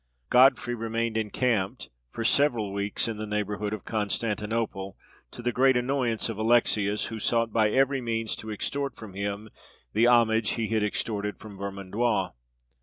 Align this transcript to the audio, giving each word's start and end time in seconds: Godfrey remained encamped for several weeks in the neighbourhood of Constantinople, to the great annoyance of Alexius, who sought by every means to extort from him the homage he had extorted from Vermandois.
Godfrey 0.31 0.73
remained 0.73 1.15
encamped 1.15 1.91
for 2.09 2.23
several 2.23 2.73
weeks 2.73 3.07
in 3.07 3.17
the 3.17 3.27
neighbourhood 3.27 3.71
of 3.71 3.85
Constantinople, 3.85 4.97
to 5.29 5.43
the 5.43 5.51
great 5.51 5.77
annoyance 5.77 6.27
of 6.27 6.39
Alexius, 6.39 7.05
who 7.09 7.19
sought 7.19 7.53
by 7.53 7.69
every 7.69 8.01
means 8.01 8.35
to 8.37 8.49
extort 8.51 8.95
from 8.95 9.13
him 9.13 9.51
the 9.93 10.07
homage 10.07 10.53
he 10.53 10.69
had 10.69 10.81
extorted 10.81 11.37
from 11.37 11.55
Vermandois. 11.59 12.31